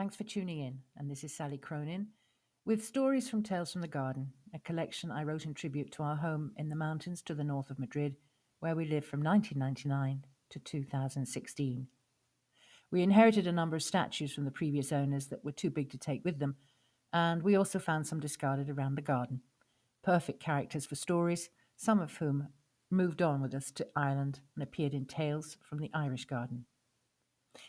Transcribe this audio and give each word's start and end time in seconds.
Thanks 0.00 0.16
for 0.16 0.24
tuning 0.24 0.60
in, 0.60 0.78
and 0.96 1.10
this 1.10 1.24
is 1.24 1.36
Sally 1.36 1.58
Cronin 1.58 2.06
with 2.64 2.82
Stories 2.82 3.28
from 3.28 3.42
Tales 3.42 3.70
from 3.70 3.82
the 3.82 3.86
Garden, 3.86 4.32
a 4.54 4.58
collection 4.58 5.10
I 5.10 5.24
wrote 5.24 5.44
in 5.44 5.52
tribute 5.52 5.92
to 5.92 6.02
our 6.02 6.16
home 6.16 6.52
in 6.56 6.70
the 6.70 6.74
mountains 6.74 7.20
to 7.20 7.34
the 7.34 7.44
north 7.44 7.68
of 7.68 7.78
Madrid, 7.78 8.16
where 8.60 8.74
we 8.74 8.86
lived 8.86 9.04
from 9.04 9.22
1999 9.22 10.24
to 10.48 10.58
2016. 10.58 11.86
We 12.90 13.02
inherited 13.02 13.46
a 13.46 13.52
number 13.52 13.76
of 13.76 13.82
statues 13.82 14.32
from 14.32 14.46
the 14.46 14.50
previous 14.50 14.90
owners 14.90 15.26
that 15.26 15.44
were 15.44 15.52
too 15.52 15.68
big 15.68 15.90
to 15.90 15.98
take 15.98 16.24
with 16.24 16.38
them, 16.38 16.56
and 17.12 17.42
we 17.42 17.54
also 17.54 17.78
found 17.78 18.06
some 18.06 18.20
discarded 18.20 18.70
around 18.70 18.94
the 18.94 19.02
garden. 19.02 19.42
Perfect 20.02 20.42
characters 20.42 20.86
for 20.86 20.94
stories, 20.94 21.50
some 21.76 22.00
of 22.00 22.16
whom 22.16 22.48
moved 22.90 23.20
on 23.20 23.42
with 23.42 23.52
us 23.52 23.70
to 23.72 23.86
Ireland 23.94 24.40
and 24.54 24.62
appeared 24.62 24.94
in 24.94 25.04
Tales 25.04 25.58
from 25.62 25.78
the 25.78 25.90
Irish 25.92 26.24
Garden. 26.24 26.64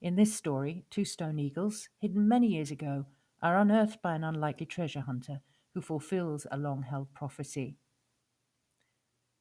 In 0.00 0.16
this 0.16 0.34
story, 0.34 0.84
two 0.90 1.04
stone 1.04 1.38
eagles, 1.38 1.88
hidden 2.00 2.26
many 2.28 2.48
years 2.48 2.70
ago, 2.70 3.06
are 3.40 3.58
unearthed 3.58 4.02
by 4.02 4.14
an 4.14 4.24
unlikely 4.24 4.66
treasure 4.66 5.00
hunter 5.00 5.40
who 5.74 5.80
fulfills 5.80 6.46
a 6.50 6.58
long 6.58 6.82
held 6.82 7.12
prophecy. 7.14 7.76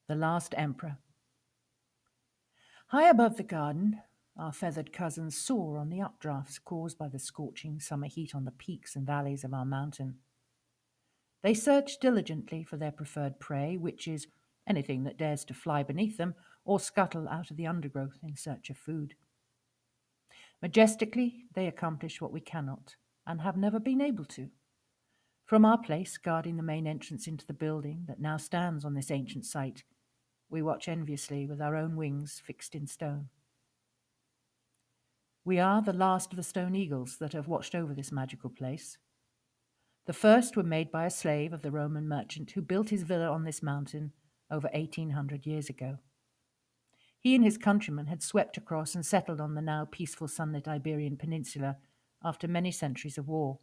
The 0.08 0.16
Last 0.16 0.54
Emperor. 0.58 0.98
High 2.88 3.10
above 3.10 3.38
the 3.38 3.44
garden, 3.44 4.02
our 4.38 4.52
feathered 4.52 4.92
cousins 4.92 5.38
soar 5.38 5.78
on 5.78 5.90
the 5.90 6.00
updrafts 6.00 6.60
caused 6.64 6.98
by 6.98 7.08
the 7.08 7.20
scorching 7.20 7.80
summer 7.80 8.08
heat 8.08 8.34
on 8.34 8.46
the 8.46 8.52
peaks 8.52 8.96
and 8.96 9.06
valleys 9.06 9.44
of 9.44 9.54
our 9.54 9.66
mountain. 9.66 10.20
They 11.44 11.54
search 11.54 12.00
diligently 12.00 12.64
for 12.64 12.78
their 12.78 12.92
preferred 12.92 13.40
prey, 13.40 13.78
which 13.78 14.08
is 14.08 14.28
anything 14.68 15.04
that 15.04 15.18
dares 15.18 15.44
to 15.46 15.54
fly 15.54 15.84
beneath 15.84 16.18
them 16.18 16.36
or 16.64 16.80
scuttle 16.80 17.28
out 17.28 17.52
of 17.52 17.58
the 17.58 17.68
undergrowth 17.68 18.20
in 18.24 18.36
search 18.36 18.70
of 18.70 18.78
food. 18.78 19.16
Majestically, 20.62 21.46
they 21.56 21.68
accomplish 21.68 22.22
what 22.22 22.32
we 22.32 22.40
cannot 22.40 22.96
and 23.26 23.42
have 23.42 23.58
never 23.58 23.80
been 23.80 24.02
able 24.02 24.26
to. 24.26 24.50
From 25.46 25.66
our 25.66 25.78
place, 25.78 26.18
guarding 26.18 26.58
the 26.58 26.64
main 26.64 26.88
entrance 26.88 27.28
into 27.28 27.46
the 27.46 27.54
building 27.54 28.06
that 28.08 28.22
now 28.22 28.38
stands 28.38 28.86
on 28.86 28.94
this 28.94 29.12
ancient 29.12 29.46
site, 29.46 29.84
we 30.50 30.62
watch 30.62 30.88
enviously 30.88 31.46
with 31.48 31.62
our 31.62 31.76
own 31.76 31.96
wings 31.96 32.42
fixed 32.46 32.76
in 32.76 32.88
stone. 32.88 33.30
We 35.44 35.60
are 35.60 35.82
the 35.82 35.94
last 35.94 36.32
of 36.32 36.38
the 36.38 36.44
stone 36.44 36.76
eagles 36.76 37.18
that 37.20 37.34
have 37.34 37.48
watched 37.48 37.74
over 37.74 37.94
this 37.94 38.12
magical 38.12 38.50
place. 38.50 38.98
The 40.06 40.14
first 40.14 40.56
were 40.56 40.64
made 40.64 40.92
by 40.92 41.06
a 41.06 41.10
slave 41.10 41.54
of 41.54 41.64
the 41.64 41.72
Roman 41.72 42.08
merchant 42.08 42.52
who 42.52 42.62
built 42.62 42.90
his 42.90 43.04
villa 43.04 43.30
on 43.32 43.44
this 43.44 43.64
mountain 43.64 44.12
over 44.52 44.70
1800 44.74 45.46
years 45.46 45.70
ago. 45.70 45.98
He 47.22 47.36
and 47.36 47.44
his 47.44 47.60
countrymen 47.60 48.08
had 48.08 48.24
swept 48.24 48.58
across 48.58 48.96
and 48.96 49.06
settled 49.06 49.40
on 49.40 49.54
the 49.54 49.62
now 49.62 49.88
peaceful 49.90 50.28
sunlit 50.28 50.68
Iberian 50.68 51.18
Peninsula 51.18 51.78
after 52.24 52.48
many 52.48 52.72
centuries 52.72 53.20
of 53.20 53.28
war. 53.28 53.60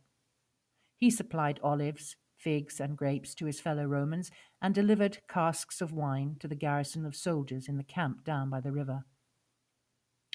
He 0.96 1.10
supplied 1.10 1.58
olives, 1.60 2.14
figs, 2.36 2.78
and 2.78 2.96
grapes 2.96 3.34
to 3.34 3.46
his 3.46 3.60
fellow 3.60 3.84
Romans 3.84 4.30
and 4.62 4.72
delivered 4.72 5.18
casks 5.28 5.80
of 5.80 5.92
wine 5.92 6.36
to 6.38 6.46
the 6.46 6.54
garrison 6.54 7.04
of 7.04 7.16
soldiers 7.16 7.68
in 7.68 7.76
the 7.76 7.82
camp 7.82 8.24
down 8.24 8.48
by 8.48 8.60
the 8.60 8.70
river. 8.70 9.04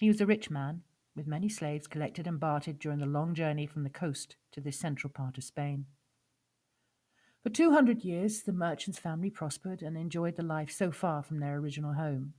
He 0.02 0.10
was 0.10 0.20
a 0.20 0.26
rich 0.26 0.50
man, 0.50 0.82
with 1.16 1.26
many 1.26 1.48
slaves 1.48 1.88
collected 1.88 2.28
and 2.28 2.42
bartered 2.42 2.78
during 2.78 3.00
the 3.00 3.06
long 3.06 3.34
journey 3.34 3.68
from 3.68 3.84
the 3.84 3.90
coast 3.90 4.36
to 4.52 4.60
this 4.60 4.78
central 4.78 5.12
part 5.12 5.38
of 5.38 5.46
Spain. 5.46 5.86
For 7.42 7.50
two 7.50 7.72
hundred 7.72 8.04
years, 8.04 8.42
the 8.42 8.52
merchant's 8.52 9.00
family 9.00 9.30
prospered 9.30 9.82
and 9.82 9.96
enjoyed 9.96 10.36
the 10.36 10.44
life 10.44 10.72
so 10.72 10.92
far 10.92 11.24
from 11.24 11.40
their 11.40 11.56
original 11.56 11.94
home. 11.94 12.34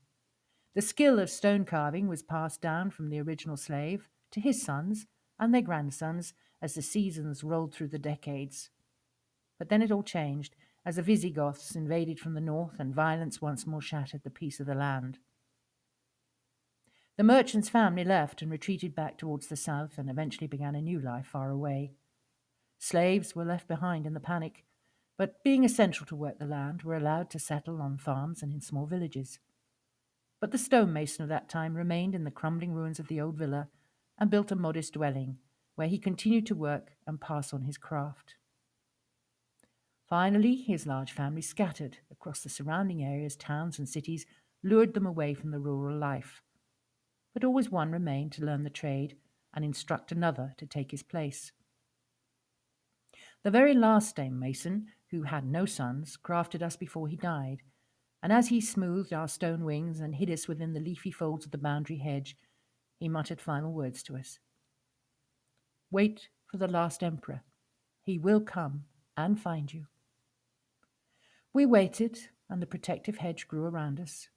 The 0.74 0.82
skill 0.82 1.20
of 1.20 1.30
stone 1.30 1.64
carving 1.64 2.08
was 2.08 2.22
passed 2.22 2.60
down 2.60 2.90
from 2.90 3.08
the 3.08 3.20
original 3.20 3.56
slave 3.56 4.08
to 4.32 4.40
his 4.40 4.60
sons 4.60 5.06
and 5.38 5.54
their 5.54 5.62
grandsons 5.62 6.34
as 6.60 6.74
the 6.74 6.82
seasons 6.82 7.44
rolled 7.44 7.72
through 7.72 7.88
the 7.88 7.98
decades. 7.98 8.70
But 9.58 9.68
then 9.68 9.82
it 9.82 9.92
all 9.92 10.02
changed 10.02 10.56
as 10.84 10.96
the 10.96 11.02
Visigoths 11.02 11.76
invaded 11.76 12.18
from 12.18 12.34
the 12.34 12.40
north 12.40 12.80
and 12.80 12.94
violence 12.94 13.40
once 13.40 13.66
more 13.66 13.80
shattered 13.80 14.22
the 14.24 14.30
peace 14.30 14.58
of 14.58 14.66
the 14.66 14.74
land. 14.74 15.18
The 17.16 17.22
merchant's 17.22 17.68
family 17.68 18.02
left 18.02 18.42
and 18.42 18.50
retreated 18.50 18.94
back 18.94 19.16
towards 19.16 19.46
the 19.46 19.56
south 19.56 19.98
and 19.98 20.10
eventually 20.10 20.48
began 20.48 20.74
a 20.74 20.82
new 20.82 20.98
life 20.98 21.26
far 21.26 21.50
away. 21.50 21.92
Slaves 22.78 23.36
were 23.36 23.44
left 23.44 23.68
behind 23.68 24.04
in 24.04 24.14
the 24.14 24.20
panic, 24.20 24.64
but 25.16 25.42
being 25.44 25.64
essential 25.64 26.04
to 26.06 26.16
work 26.16 26.40
the 26.40 26.44
land, 26.44 26.82
were 26.82 26.96
allowed 26.96 27.30
to 27.30 27.38
settle 27.38 27.80
on 27.80 27.96
farms 27.98 28.42
and 28.42 28.52
in 28.52 28.60
small 28.60 28.86
villages. 28.86 29.38
But 30.40 30.50
the 30.50 30.58
stonemason 30.58 31.22
of 31.22 31.28
that 31.30 31.48
time 31.48 31.74
remained 31.74 32.14
in 32.14 32.24
the 32.24 32.30
crumbling 32.30 32.72
ruins 32.72 32.98
of 32.98 33.08
the 33.08 33.20
old 33.20 33.36
villa 33.36 33.68
and 34.18 34.30
built 34.30 34.52
a 34.52 34.56
modest 34.56 34.94
dwelling 34.94 35.38
where 35.74 35.88
he 35.88 35.98
continued 35.98 36.46
to 36.46 36.54
work 36.54 36.92
and 37.06 37.20
pass 37.20 37.52
on 37.52 37.62
his 37.62 37.78
craft. 37.78 38.36
Finally, 40.08 40.56
his 40.56 40.86
large 40.86 41.12
family 41.12 41.40
scattered 41.40 41.98
across 42.10 42.40
the 42.42 42.48
surrounding 42.48 43.02
areas, 43.02 43.36
towns, 43.36 43.78
and 43.78 43.88
cities, 43.88 44.26
lured 44.62 44.94
them 44.94 45.06
away 45.06 45.34
from 45.34 45.50
the 45.50 45.58
rural 45.58 45.96
life. 45.96 46.42
But 47.32 47.44
always 47.44 47.70
one 47.70 47.90
remained 47.90 48.32
to 48.32 48.44
learn 48.44 48.62
the 48.62 48.70
trade 48.70 49.16
and 49.54 49.64
instruct 49.64 50.12
another 50.12 50.54
to 50.58 50.66
take 50.66 50.90
his 50.90 51.02
place. 51.02 51.52
The 53.42 53.50
very 53.50 53.74
last 53.74 54.10
stonemason, 54.10 54.88
who 55.10 55.22
had 55.22 55.44
no 55.44 55.64
sons, 55.64 56.16
crafted 56.22 56.62
us 56.62 56.76
before 56.76 57.08
he 57.08 57.16
died 57.16 57.62
and 58.24 58.32
as 58.32 58.48
he 58.48 58.58
smoothed 58.58 59.12
our 59.12 59.28
stone 59.28 59.66
wings 59.66 60.00
and 60.00 60.14
hid 60.14 60.30
us 60.30 60.48
within 60.48 60.72
the 60.72 60.80
leafy 60.80 61.10
folds 61.10 61.44
of 61.44 61.50
the 61.50 61.58
boundary 61.58 61.98
hedge, 61.98 62.34
he 62.98 63.06
muttered 63.06 63.38
final 63.38 63.70
words 63.70 64.02
to 64.02 64.16
us. 64.16 64.38
Wait 65.90 66.30
for 66.50 66.56
the 66.56 66.66
last 66.66 67.02
emperor. 67.02 67.42
He 68.02 68.16
will 68.16 68.40
come 68.40 68.84
and 69.14 69.38
find 69.38 69.74
you. 69.74 69.88
We 71.52 71.66
waited, 71.66 72.18
and 72.48 72.62
the 72.62 72.66
protective 72.66 73.18
hedge 73.18 73.46
grew 73.46 73.66
around 73.66 74.00
us. 74.00 74.28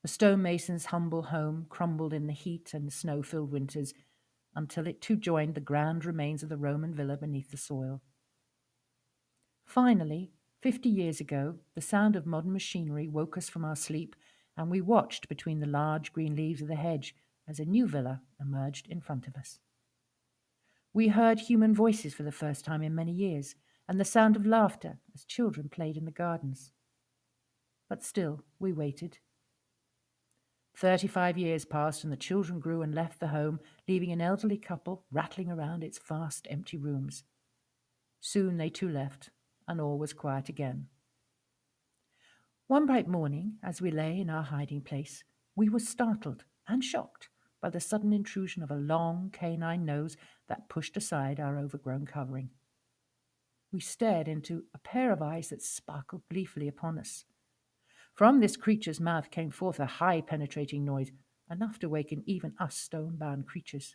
The 0.00 0.08
stonemason's 0.08 0.86
humble 0.86 1.24
home 1.24 1.66
crumbled 1.68 2.14
in 2.14 2.26
the 2.26 2.32
heat 2.32 2.72
and 2.72 2.90
snow 2.90 3.22
filled 3.22 3.52
winters 3.52 3.92
until 4.56 4.86
it 4.86 5.02
too 5.02 5.16
joined 5.16 5.54
the 5.56 5.60
grand 5.60 6.06
remains 6.06 6.42
of 6.42 6.48
the 6.48 6.56
Roman 6.56 6.94
villa 6.94 7.18
beneath 7.18 7.50
the 7.50 7.58
soil. 7.58 8.00
Finally, 9.66 10.32
Fifty 10.60 10.90
years 10.90 11.20
ago, 11.20 11.54
the 11.74 11.80
sound 11.80 12.16
of 12.16 12.26
modern 12.26 12.52
machinery 12.52 13.08
woke 13.08 13.38
us 13.38 13.48
from 13.48 13.64
our 13.64 13.76
sleep, 13.76 14.14
and 14.58 14.70
we 14.70 14.82
watched 14.82 15.28
between 15.28 15.60
the 15.60 15.66
large 15.66 16.12
green 16.12 16.36
leaves 16.36 16.60
of 16.60 16.68
the 16.68 16.74
hedge 16.74 17.14
as 17.48 17.58
a 17.58 17.64
new 17.64 17.86
villa 17.86 18.20
emerged 18.38 18.86
in 18.86 19.00
front 19.00 19.26
of 19.26 19.36
us. 19.36 19.58
We 20.92 21.08
heard 21.08 21.40
human 21.40 21.74
voices 21.74 22.12
for 22.12 22.24
the 22.24 22.32
first 22.32 22.64
time 22.64 22.82
in 22.82 22.94
many 22.94 23.12
years, 23.12 23.54
and 23.88 23.98
the 23.98 24.04
sound 24.04 24.36
of 24.36 24.44
laughter 24.44 24.98
as 25.14 25.24
children 25.24 25.70
played 25.70 25.96
in 25.96 26.04
the 26.04 26.10
gardens. 26.10 26.72
But 27.88 28.04
still, 28.04 28.44
we 28.58 28.70
waited. 28.70 29.18
Thirty 30.76 31.06
five 31.06 31.38
years 31.38 31.64
passed, 31.64 32.04
and 32.04 32.12
the 32.12 32.18
children 32.18 32.60
grew 32.60 32.82
and 32.82 32.94
left 32.94 33.18
the 33.18 33.28
home, 33.28 33.60
leaving 33.88 34.12
an 34.12 34.20
elderly 34.20 34.58
couple 34.58 35.04
rattling 35.10 35.50
around 35.50 35.82
its 35.82 35.98
vast 35.98 36.46
empty 36.50 36.76
rooms. 36.76 37.24
Soon 38.20 38.58
they 38.58 38.68
too 38.68 38.88
left, 38.88 39.30
and 39.70 39.80
all 39.80 39.98
was 39.98 40.12
quiet 40.12 40.48
again. 40.48 40.88
One 42.66 42.86
bright 42.86 43.06
morning, 43.06 43.54
as 43.62 43.80
we 43.80 43.92
lay 43.92 44.18
in 44.18 44.28
our 44.28 44.42
hiding 44.42 44.80
place, 44.80 45.22
we 45.54 45.68
were 45.68 45.78
startled 45.78 46.42
and 46.66 46.82
shocked 46.82 47.28
by 47.62 47.70
the 47.70 47.78
sudden 47.78 48.12
intrusion 48.12 48.64
of 48.64 48.72
a 48.72 48.76
long 48.76 49.30
canine 49.32 49.84
nose 49.84 50.16
that 50.48 50.68
pushed 50.68 50.96
aside 50.96 51.38
our 51.38 51.56
overgrown 51.56 52.04
covering. 52.04 52.50
We 53.72 53.78
stared 53.78 54.26
into 54.26 54.64
a 54.74 54.78
pair 54.78 55.12
of 55.12 55.22
eyes 55.22 55.50
that 55.50 55.62
sparkled 55.62 56.22
gleefully 56.28 56.66
upon 56.66 56.98
us. 56.98 57.24
From 58.12 58.40
this 58.40 58.56
creature's 58.56 58.98
mouth 58.98 59.30
came 59.30 59.52
forth 59.52 59.78
a 59.78 59.86
high 59.86 60.20
penetrating 60.20 60.84
noise, 60.84 61.12
enough 61.48 61.78
to 61.78 61.88
waken 61.88 62.24
even 62.26 62.54
us 62.58 62.74
stone 62.74 63.16
bound 63.16 63.46
creatures. 63.46 63.94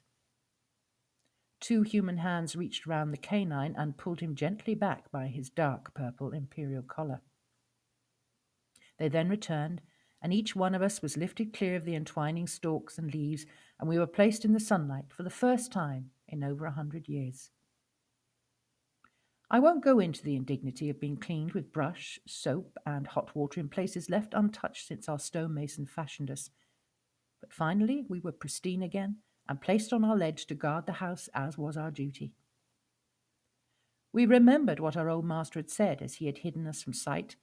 Two 1.66 1.82
human 1.82 2.18
hands 2.18 2.56
reached 2.56 2.86
round 2.86 3.12
the 3.12 3.18
canine 3.18 3.74
and 3.76 3.98
pulled 3.98 4.20
him 4.20 4.36
gently 4.36 4.76
back 4.76 5.12
by 5.12 5.26
his 5.26 5.50
dark 5.50 5.96
purple 5.96 6.30
imperial 6.30 6.84
collar. 6.84 7.22
They 9.00 9.10
then 9.10 9.30
returned, 9.30 9.82
and 10.22 10.32
each 10.32 10.56
one 10.56 10.76
of 10.76 10.84
us 10.84 11.02
was 11.02 11.18
lifted 11.18 11.54
clear 11.54 11.76
of 11.76 11.84
the 11.84 11.96
entwining 11.96 12.46
stalks 12.46 13.00
and 13.00 13.12
leaves, 13.12 13.48
and 13.80 13.90
we 13.90 13.98
were 13.98 14.06
placed 14.06 14.46
in 14.46 14.54
the 14.54 14.60
sunlight 14.60 15.06
for 15.10 15.24
the 15.24 15.32
first 15.32 15.72
time 15.72 16.12
in 16.28 16.44
over 16.44 16.68
a 16.68 16.72
hundred 16.72 17.10
years. 17.10 17.50
I 19.50 19.58
won't 19.58 19.84
go 19.84 19.98
into 19.98 20.22
the 20.22 20.36
indignity 20.36 20.92
of 20.92 21.00
being 21.00 21.18
cleaned 21.18 21.54
with 21.54 21.74
brush, 21.74 22.20
soap, 22.28 22.78
and 22.86 23.08
hot 23.08 23.36
water 23.36 23.60
in 23.60 23.70
places 23.70 24.08
left 24.08 24.36
untouched 24.36 24.86
since 24.88 25.10
our 25.10 25.18
stonemason 25.18 25.88
fashioned 25.88 26.30
us. 26.30 26.52
But 27.42 27.52
finally 27.52 28.06
we 28.08 28.20
were 28.20 28.32
pristine 28.32 28.84
again, 28.84 29.18
and 29.48 29.62
placed 29.62 29.94
on 29.94 30.04
our 30.04 30.16
ledge 30.18 30.46
to 30.48 30.56
guard 30.56 30.86
the 30.86 30.94
house 30.94 31.30
as 31.34 31.58
was 31.58 31.78
our 31.78 31.92
duty. 31.92 32.34
We 34.14 34.26
remembered 34.26 34.80
what 34.80 34.96
our 34.98 35.10
old 35.10 35.26
master 35.26 35.60
had 35.60 35.70
said 35.70 36.02
as 36.02 36.16
he 36.16 36.26
had 36.26 36.40
hidden 36.40 36.66
us 36.68 36.82
from 36.82 36.94
sight, 36.94 37.36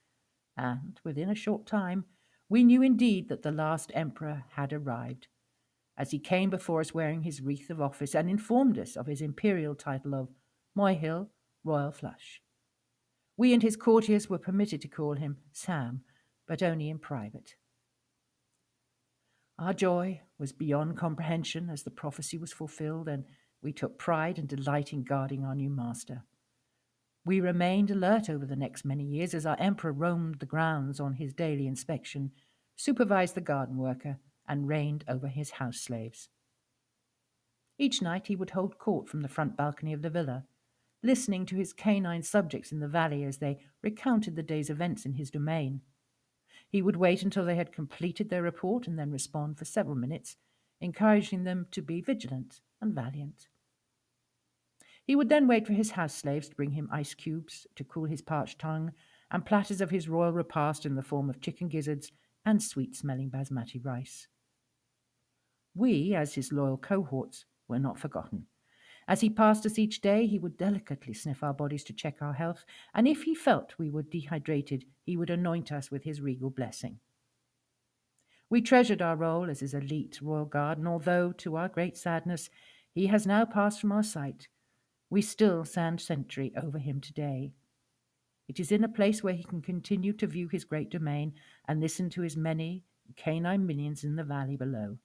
and 0.57 0.99
within 1.03 1.29
a 1.29 1.35
short 1.35 1.65
time 1.65 2.05
we 2.49 2.63
knew 2.63 2.81
indeed 2.81 3.29
that 3.29 3.41
the 3.41 3.51
last 3.51 3.91
emperor 3.93 4.43
had 4.55 4.73
arrived. 4.73 5.27
as 5.97 6.11
he 6.11 6.19
came 6.19 6.49
before 6.49 6.81
us 6.81 6.93
wearing 6.93 7.23
his 7.23 7.41
wreath 7.41 7.69
of 7.69 7.81
office 7.81 8.15
and 8.15 8.29
informed 8.29 8.79
us 8.79 8.95
of 8.95 9.07
his 9.07 9.21
imperial 9.21 9.75
title 9.75 10.15
of 10.15 10.29
Moyhill 10.75 11.29
Royal 11.63 11.91
Flush. 11.91 12.41
We 13.37 13.53
and 13.53 13.61
his 13.61 13.75
courtiers 13.75 14.29
were 14.29 14.39
permitted 14.39 14.81
to 14.81 14.87
call 14.87 15.13
him 15.13 15.37
Sam, 15.51 16.01
but 16.47 16.63
only 16.63 16.89
in 16.89 16.99
private. 16.99 17.55
Our 19.59 19.73
joy 19.73 20.21
was 20.39 20.51
beyond 20.51 20.97
comprehension 20.97 21.69
as 21.69 21.83
the 21.83 21.91
prophecy 21.91 22.37
was 22.37 22.51
fulfilled, 22.51 23.07
and 23.07 23.25
we 23.61 23.71
took 23.71 23.97
pride 23.97 24.37
and 24.39 24.47
delight 24.47 24.91
in 24.91 25.03
guarding 25.03 25.45
our 25.45 25.55
new 25.55 25.69
master. 25.69 26.23
We 27.25 27.39
remained 27.39 27.89
alert 27.89 28.29
over 28.29 28.45
the 28.45 28.55
next 28.55 28.83
many 28.83 29.03
years 29.03 29.33
as 29.33 29.45
our 29.45 29.57
emperor 29.59 29.93
roamed 29.93 30.39
the 30.39 30.45
grounds 30.45 30.99
on 30.99 31.13
his 31.13 31.33
daily 31.33 31.67
inspection, 31.67 32.31
supervised 32.75 33.35
the 33.35 33.41
garden 33.41 33.77
worker, 33.77 34.17
and 34.47 34.67
reigned 34.67 35.05
over 35.07 35.27
his 35.27 35.51
house 35.51 35.79
slaves. 35.79 36.29
Each 37.77 38.01
night 38.01 38.27
he 38.27 38.35
would 38.35 38.51
hold 38.51 38.77
court 38.77 39.07
from 39.07 39.21
the 39.21 39.29
front 39.29 39.55
balcony 39.55 39.93
of 39.93 40.01
the 40.01 40.09
villa, 40.09 40.45
listening 41.01 41.45
to 41.45 41.55
his 41.55 41.73
canine 41.73 42.23
subjects 42.23 42.71
in 42.71 42.79
the 42.79 42.87
valley 42.87 43.23
as 43.23 43.37
they 43.37 43.59
recounted 43.81 44.35
the 44.35 44.43
day's 44.43 44.69
events 44.69 45.05
in 45.05 45.13
his 45.13 45.31
domain. 45.31 45.81
He 46.73 46.81
would 46.81 46.95
wait 46.95 47.21
until 47.21 47.45
they 47.45 47.55
had 47.55 47.71
completed 47.71 48.29
their 48.29 48.41
report 48.41 48.87
and 48.87 48.97
then 48.97 49.11
respond 49.11 49.59
for 49.59 49.63
several 49.63 49.95
minutes, 49.95 50.37
encouraging 50.81 51.43
them 51.43 51.67
to 51.69 51.83
be 51.83 52.01
vigilant 52.01 52.61
and 52.81 52.95
valiant. 52.95 53.47
He 55.05 55.15
would 55.15 55.29
then 55.29 55.47
wait 55.47 55.67
for 55.67 55.73
his 55.73 55.91
house 55.91 56.15
slaves 56.15 56.49
to 56.49 56.55
bring 56.55 56.71
him 56.71 56.89
ice 56.91 57.13
cubes 57.13 57.67
to 57.75 57.83
cool 57.83 58.05
his 58.05 58.23
parched 58.23 58.57
tongue 58.57 58.91
and 59.29 59.45
platters 59.45 59.81
of 59.81 59.91
his 59.91 60.09
royal 60.09 60.33
repast 60.33 60.83
in 60.83 60.95
the 60.95 61.03
form 61.03 61.29
of 61.29 61.41
chicken 61.41 61.67
gizzards 61.67 62.11
and 62.43 62.63
sweet 62.63 62.95
smelling 62.95 63.29
basmati 63.29 63.79
rice. 63.85 64.27
We, 65.75 66.15
as 66.15 66.33
his 66.33 66.51
loyal 66.51 66.77
cohorts, 66.77 67.45
were 67.67 67.77
not 67.77 67.99
forgotten. 67.99 68.47
As 69.07 69.21
he 69.21 69.29
passed 69.29 69.65
us 69.65 69.77
each 69.77 70.01
day, 70.01 70.27
he 70.27 70.39
would 70.39 70.57
delicately 70.57 71.13
sniff 71.13 71.43
our 71.43 71.53
bodies 71.53 71.83
to 71.85 71.93
check 71.93 72.21
our 72.21 72.33
health, 72.33 72.65
and 72.93 73.07
if 73.07 73.23
he 73.23 73.35
felt 73.35 73.77
we 73.77 73.89
were 73.89 74.03
dehydrated, 74.03 74.85
he 75.03 75.17
would 75.17 75.29
anoint 75.29 75.71
us 75.71 75.91
with 75.91 76.03
his 76.03 76.21
regal 76.21 76.49
blessing. 76.49 76.99
We 78.49 78.61
treasured 78.61 79.01
our 79.01 79.15
role 79.15 79.49
as 79.49 79.61
his 79.61 79.73
elite 79.73 80.19
royal 80.21 80.45
guard, 80.45 80.77
and 80.77 80.87
although, 80.87 81.31
to 81.33 81.55
our 81.55 81.67
great 81.67 81.97
sadness, 81.97 82.49
he 82.93 83.07
has 83.07 83.25
now 83.25 83.45
passed 83.45 83.81
from 83.81 83.91
our 83.91 84.03
sight, 84.03 84.47
we 85.09 85.21
still 85.21 85.65
stand 85.65 85.99
sentry 85.99 86.53
over 86.55 86.77
him 86.77 87.01
today. 87.01 87.51
It 88.47 88.59
is 88.59 88.71
in 88.71 88.83
a 88.83 88.89
place 88.89 89.23
where 89.23 89.33
he 89.33 89.43
can 89.43 89.61
continue 89.61 90.13
to 90.13 90.27
view 90.27 90.47
his 90.47 90.65
great 90.65 90.89
domain 90.89 91.33
and 91.67 91.79
listen 91.79 92.09
to 92.11 92.21
his 92.21 92.37
many 92.37 92.83
canine 93.15 93.65
minions 93.65 94.03
in 94.03 94.15
the 94.15 94.23
valley 94.23 94.55
below. 94.55 94.97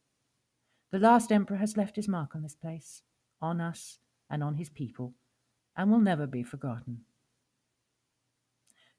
The 0.91 0.99
last 0.99 1.31
emperor 1.31 1.59
has 1.59 1.77
left 1.77 1.97
his 1.97 2.09
mark 2.09 2.35
on 2.35 2.43
this 2.43 2.55
place, 2.55 3.03
on 3.41 3.61
us, 3.61 3.99
and 4.31 4.43
on 4.43 4.55
his 4.55 4.69
people, 4.69 5.15
and 5.77 5.91
will 5.91 6.01
never 6.01 6.27
be 6.27 6.43
forgotten. 6.43 7.01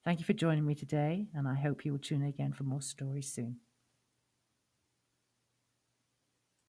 Thank 0.04 0.20
you 0.20 0.26
for 0.26 0.34
joining 0.34 0.66
me 0.66 0.76
today, 0.76 1.28
and 1.34 1.48
I 1.48 1.56
hope 1.56 1.86
you 1.86 1.92
will 1.92 2.00
tune 2.00 2.22
in 2.22 2.30
again 2.30 2.54
for 2.54 2.64
more 2.64 2.82
stories 2.82 3.32
soon. 3.32 3.58